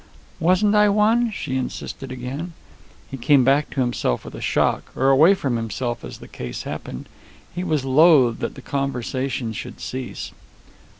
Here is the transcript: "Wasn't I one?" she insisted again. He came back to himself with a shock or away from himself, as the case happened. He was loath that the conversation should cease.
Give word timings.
"Wasn't 0.39 0.73
I 0.73 0.89
one?" 0.89 1.29
she 1.29 1.55
insisted 1.55 2.11
again. 2.11 2.53
He 3.11 3.17
came 3.17 3.43
back 3.43 3.69
to 3.69 3.81
himself 3.81 4.25
with 4.25 4.33
a 4.33 4.41
shock 4.41 4.91
or 4.97 5.09
away 5.11 5.35
from 5.35 5.57
himself, 5.57 6.03
as 6.03 6.17
the 6.17 6.27
case 6.27 6.63
happened. 6.63 7.07
He 7.53 7.63
was 7.63 7.85
loath 7.85 8.39
that 8.39 8.55
the 8.55 8.63
conversation 8.63 9.53
should 9.53 9.79
cease. 9.79 10.31